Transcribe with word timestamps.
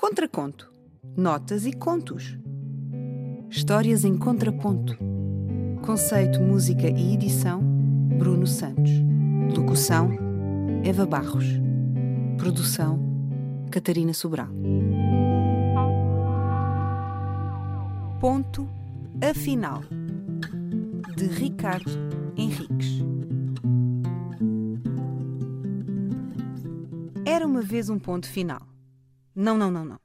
Contraconto. 0.00 0.72
Notas 1.16 1.66
e 1.66 1.72
contos. 1.72 2.38
Histórias 3.50 4.04
em 4.04 4.16
contraponto. 4.16 4.96
Conceito, 5.84 6.40
música 6.40 6.88
e 6.88 7.14
edição: 7.14 7.60
Bruno 8.16 8.46
Santos. 8.46 8.92
Locução: 9.56 10.12
Eva 10.84 11.04
Barros. 11.04 11.46
Produção: 12.36 13.00
Catarina 13.72 14.14
Sobral. 14.14 14.46
Ponto 18.20 18.68
Afinal 19.20 19.82
de 21.16 21.26
Ricardo 21.26 21.90
Henriques. 22.36 23.02
Era 27.26 27.44
uma 27.44 27.62
vez 27.62 27.90
um 27.90 27.98
ponto 27.98 28.28
final. 28.28 28.77
Não, 29.40 29.56
não, 29.56 29.70
não, 29.70 29.84
não. 29.84 30.00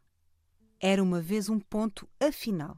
Era 0.80 1.02
uma 1.02 1.20
vez 1.20 1.50
um 1.50 1.60
ponto 1.60 2.08
afinal. 2.20 2.78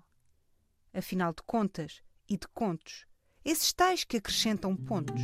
Afinal 0.94 1.34
de 1.34 1.44
contas 1.46 2.02
e 2.30 2.38
de 2.38 2.48
contos, 2.48 3.06
esses 3.44 3.74
tais 3.74 4.06
que 4.06 4.16
acrescentam 4.16 4.74
pontos. 4.74 5.22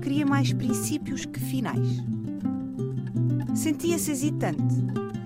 Queria 0.00 0.24
mais 0.24 0.52
princípios 0.52 1.26
que 1.26 1.40
finais. 1.40 1.84
Sentia-se 3.56 4.12
hesitante, 4.12 4.76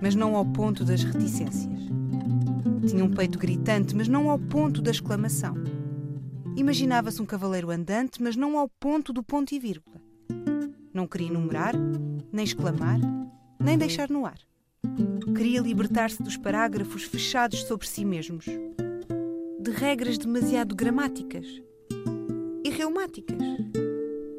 mas 0.00 0.14
não 0.14 0.36
ao 0.36 0.46
ponto 0.46 0.86
das 0.86 1.04
reticências. 1.04 1.82
Tinha 2.88 3.04
um 3.04 3.10
peito 3.10 3.38
gritante, 3.38 3.94
mas 3.94 4.08
não 4.08 4.30
ao 4.30 4.38
ponto 4.38 4.80
da 4.80 4.90
exclamação. 4.90 5.54
Imaginava-se 6.56 7.20
um 7.20 7.26
cavaleiro 7.26 7.70
andante, 7.70 8.22
mas 8.22 8.36
não 8.36 8.58
ao 8.58 8.70
ponto 8.80 9.12
do 9.12 9.22
ponto 9.22 9.54
e 9.54 9.58
vírgula. 9.58 10.00
Não 10.94 11.06
queria 11.06 11.28
enumerar, 11.28 11.74
nem 12.32 12.42
exclamar, 12.42 12.98
nem 13.60 13.76
deixar 13.76 14.08
no 14.08 14.24
ar. 14.24 14.38
Queria 15.36 15.60
libertar-se 15.60 16.22
dos 16.22 16.36
parágrafos 16.36 17.02
fechados 17.04 17.64
sobre 17.64 17.86
si 17.86 18.04
mesmos, 18.04 18.46
de 19.60 19.70
regras 19.70 20.16
demasiado 20.16 20.74
gramáticas 20.74 21.46
e 22.64 22.70
reumáticas. 22.70 23.38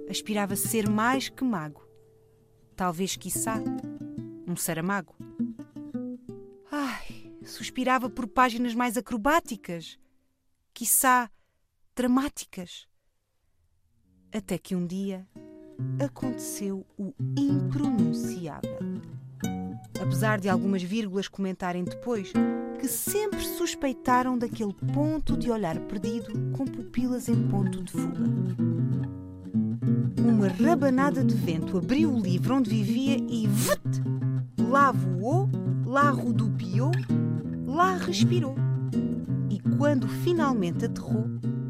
Aspirava 0.10 0.56
ser 0.56 0.90
mais 0.90 1.30
que 1.30 1.44
mago. 1.44 1.86
Talvez, 2.76 3.16
quiçá, 3.16 3.62
um 4.48 4.56
saramago. 4.56 5.16
Ai, 6.72 7.34
suspirava 7.44 8.10
por 8.10 8.28
páginas 8.28 8.74
mais 8.74 8.98
acrobáticas, 8.98 10.00
quiçá, 10.74 11.30
dramáticas. 11.96 12.88
Até 14.34 14.58
que 14.58 14.76
um 14.76 14.86
dia 14.86 15.28
aconteceu 16.00 16.86
o 16.98 17.14
impronunciável 17.38 19.15
apesar 20.06 20.40
de 20.40 20.48
algumas 20.48 20.84
vírgulas 20.84 21.28
comentarem 21.28 21.84
depois 21.84 22.32
que 22.80 22.88
sempre 22.88 23.40
suspeitaram 23.40 24.38
daquele 24.38 24.74
ponto 24.94 25.36
de 25.36 25.50
olhar 25.50 25.80
perdido 25.80 26.32
com 26.52 26.66
pupilas 26.66 27.28
em 27.28 27.48
ponto 27.48 27.84
de 27.84 27.92
fuga. 27.92 28.24
Uma 30.20 30.48
rabanada 30.48 31.24
de 31.24 31.36
vento 31.36 31.78
abriu 31.78 32.14
o 32.14 32.20
livro 32.20 32.56
onde 32.56 32.70
vivia 32.70 33.18
e 33.18 33.48
vut! 33.48 33.82
Lá 34.70 34.92
voou, 34.92 35.50
lá 35.86 36.10
rodopiou, 36.12 36.92
lá 37.66 37.98
respirou. 37.98 38.56
E 39.50 39.60
quando 39.78 40.08
finalmente 40.08 40.86
aterrou, 40.86 41.26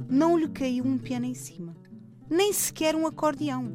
não 0.09 0.38
lhe 0.38 0.47
caiu 0.50 0.86
um 0.86 0.97
piano 0.97 1.25
em 1.25 1.33
cima, 1.33 1.75
nem 2.30 2.52
sequer 2.52 2.95
um 2.95 3.08
acordeão, 3.08 3.72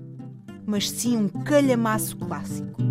mas 0.67 0.91
sim 0.91 1.17
um 1.17 1.29
calhamaço 1.29 2.17
clássico 2.17 2.90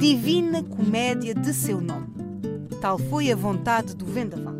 divina 0.00 0.64
comédia 0.64 1.34
de 1.34 1.52
seu 1.52 1.78
nome. 1.78 2.08
Tal 2.80 2.98
foi 2.98 3.30
a 3.30 3.36
vontade 3.36 3.94
do 3.94 4.06
vendaval. 4.06 4.54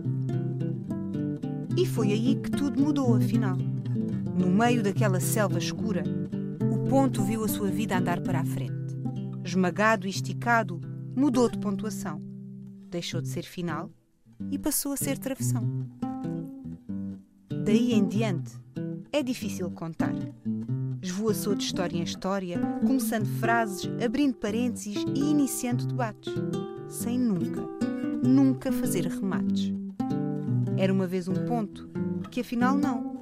E 1.75 1.87
foi 1.87 2.13
aí 2.13 2.37
que 2.37 2.51
tudo 2.51 2.79
mudou, 2.79 3.17
afinal. 3.17 3.57
No 3.57 4.51
meio 4.51 4.83
daquela 4.83 5.19
selva 5.19 5.59
escura, 5.59 6.05
o 6.71 6.87
ponto 6.91 7.23
viu 7.23 7.43
a 7.43 7.49
sua 7.49 7.71
vida 7.71 7.97
andar 7.97 8.21
para 8.21 8.41
a 8.41 8.45
frente. 8.45 8.95
Esmagado 9.43 10.07
e 10.07 10.11
esticado, 10.11 10.79
mudou 11.17 11.49
de 11.49 11.59
pontuação. 11.59 12.21
Deixou 12.91 13.23
de 13.23 13.29
ser 13.29 13.45
final 13.45 13.91
e 14.51 14.59
passou 14.59 14.93
a 14.93 14.97
ser 14.99 15.17
travessão. 15.17 15.65
Daí 17.65 17.95
em 17.95 18.07
diante, 18.07 18.53
é 19.11 19.23
difícil 19.23 19.71
contar 19.71 20.13
esvoaçou 21.03 21.55
de 21.55 21.65
história 21.65 21.97
em 21.97 22.03
história, 22.03 22.59
começando 22.87 23.27
frases, 23.39 23.91
abrindo 24.05 24.35
parênteses 24.35 25.05
e 25.15 25.21
iniciando 25.21 25.87
debates, 25.87 26.33
sem 26.89 27.19
nunca, 27.19 27.63
nunca 28.23 28.71
fazer 28.71 29.07
remates. 29.07 29.73
Era 30.77 30.93
uma 30.93 31.07
vez 31.07 31.29
um 31.29 31.47
ponto, 31.47 31.89
que 32.31 32.41
afinal 32.41 32.77
não. 32.77 33.19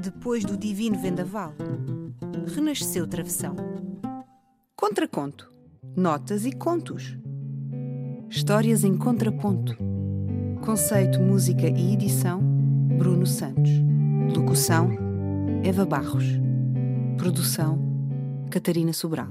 Depois 0.00 0.44
do 0.44 0.56
divino 0.56 0.98
vendaval, 0.98 1.54
renasceu 2.54 3.06
travessão. 3.06 3.54
Contraconto. 4.76 5.52
Notas 5.96 6.46
e 6.46 6.52
contos. 6.52 7.16
Histórias 8.28 8.82
em 8.82 8.96
contraponto. 8.96 9.76
Conceito, 10.64 11.20
música 11.20 11.68
e 11.68 11.92
edição: 11.92 12.40
Bruno 12.98 13.26
Santos. 13.26 13.70
Locução: 14.34 14.90
Eva 15.62 15.84
Barros. 15.84 16.41
Produção 17.16 17.78
Catarina 18.50 18.92
Sobral. 18.92 19.28